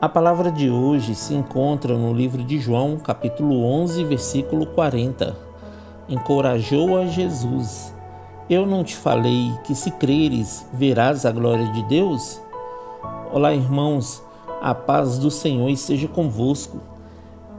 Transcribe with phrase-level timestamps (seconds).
[0.00, 5.36] A palavra de hoje se encontra no livro de João, capítulo 11, versículo 40.
[6.08, 7.92] Encorajou a Jesus:
[8.48, 12.40] Eu não te falei que se creres verás a glória de Deus?
[13.32, 14.22] Olá, irmãos,
[14.62, 16.78] a paz do Senhor esteja convosco.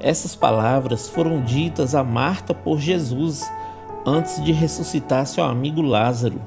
[0.00, 3.48] Essas palavras foram ditas a Marta por Jesus
[4.04, 6.42] antes de ressuscitar seu amigo Lázaro.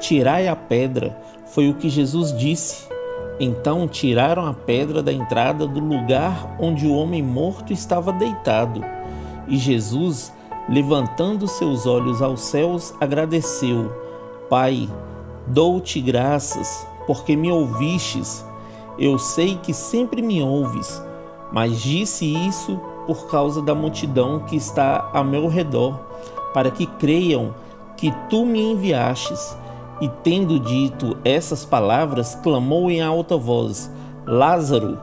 [0.00, 2.95] Tirai a pedra, foi o que Jesus disse
[3.38, 8.82] então tiraram a pedra da entrada do lugar onde o homem morto estava deitado.
[9.46, 10.32] E Jesus,
[10.68, 13.92] levantando seus olhos aos céus, agradeceu:
[14.48, 14.88] Pai,
[15.46, 18.44] dou-te graças, porque me ouvistes.
[18.98, 21.02] Eu sei que sempre me ouves,
[21.52, 26.00] mas disse isso por causa da multidão que está a meu redor,
[26.54, 27.54] para que creiam
[27.96, 29.56] que tu me enviastes.
[30.00, 33.90] E tendo dito essas palavras, clamou em alta voz:
[34.26, 34.98] Lázaro,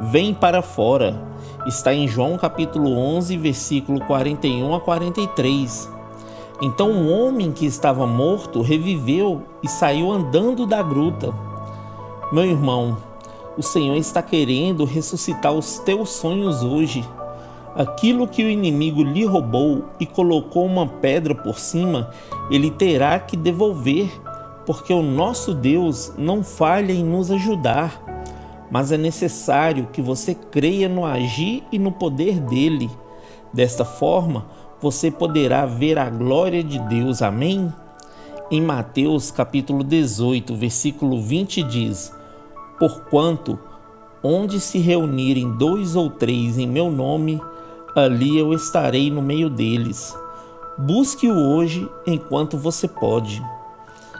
[0.00, 1.26] vem para fora.
[1.66, 5.90] Está em João capítulo 11, versículo 41 a 43.
[6.62, 11.32] Então um homem que estava morto reviveu e saiu andando da gruta.
[12.32, 12.96] Meu irmão,
[13.56, 17.04] o Senhor está querendo ressuscitar os teus sonhos hoje.
[17.74, 22.10] Aquilo que o inimigo lhe roubou e colocou uma pedra por cima,
[22.50, 24.10] ele terá que devolver
[24.68, 28.02] porque o nosso Deus não falha em nos ajudar,
[28.70, 32.90] mas é necessário que você creia no agir e no poder dele.
[33.50, 34.44] Desta forma,
[34.78, 37.22] você poderá ver a glória de Deus.
[37.22, 37.72] Amém?
[38.50, 42.12] Em Mateus capítulo 18, versículo 20 diz:
[42.78, 43.58] Porquanto
[44.22, 47.40] onde se reunirem dois ou três em meu nome,
[47.96, 50.14] ali eu estarei no meio deles.
[50.76, 53.42] Busque-o hoje enquanto você pode.